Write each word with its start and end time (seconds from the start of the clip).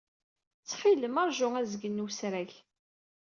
Ttxil-m, 0.59 1.15
ṛju 1.27 1.47
azgen 1.59 1.99
n 2.01 2.03
wesrag. 2.03 2.51